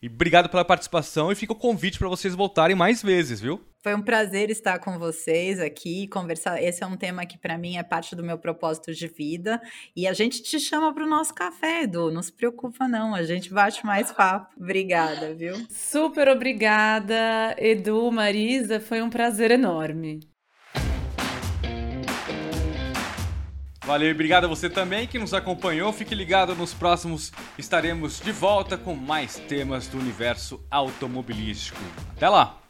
E 0.00 0.06
obrigado 0.06 0.48
pela 0.48 0.64
participação 0.64 1.32
e 1.32 1.34
fica 1.34 1.52
o 1.52 1.56
convite 1.56 1.98
para 1.98 2.08
vocês 2.08 2.34
voltarem 2.34 2.76
mais 2.76 3.02
vezes, 3.02 3.40
viu? 3.40 3.60
Foi 3.84 3.94
um 3.94 4.00
prazer 4.00 4.48
estar 4.48 4.78
com 4.78 4.98
vocês 4.98 5.60
aqui, 5.60 6.08
conversar. 6.08 6.58
Esse 6.58 6.82
é 6.82 6.86
um 6.86 6.96
tema 6.96 7.26
que 7.26 7.36
para 7.36 7.58
mim 7.58 7.76
é 7.76 7.82
parte 7.82 8.16
do 8.16 8.24
meu 8.24 8.38
propósito 8.38 8.94
de 8.94 9.06
vida. 9.06 9.60
E 9.94 10.08
a 10.08 10.14
gente 10.14 10.42
te 10.42 10.58
chama 10.58 10.90
para 10.94 11.04
o 11.04 11.06
nosso 11.06 11.34
café, 11.34 11.82
Edu. 11.82 12.10
Não 12.10 12.22
se 12.22 12.32
preocupa, 12.32 12.88
não. 12.88 13.14
A 13.14 13.22
gente 13.24 13.52
bate 13.52 13.84
mais 13.84 14.10
papo. 14.10 14.54
Obrigada, 14.58 15.34
viu? 15.34 15.54
Super 15.68 16.30
obrigada, 16.30 17.54
Edu, 17.58 18.10
Marisa. 18.10 18.80
Foi 18.80 19.02
um 19.02 19.10
prazer 19.10 19.50
enorme. 19.50 20.20
Valeu 23.84 24.10
obrigado 24.12 24.44
a 24.44 24.48
você 24.48 24.70
também 24.70 25.06
que 25.06 25.18
nos 25.18 25.34
acompanhou. 25.34 25.92
Fique 25.92 26.14
ligado, 26.14 26.54
nos 26.54 26.72
próximos 26.72 27.30
estaremos 27.58 28.18
de 28.18 28.32
volta 28.32 28.78
com 28.78 28.94
mais 28.94 29.36
temas 29.40 29.88
do 29.88 29.98
universo 29.98 30.66
automobilístico. 30.70 31.82
Até 32.16 32.30
lá! 32.30 32.63